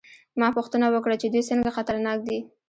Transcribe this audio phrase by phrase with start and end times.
[0.39, 2.39] ما پوښتنه وکړه چې دوی څنګه خطرناک دي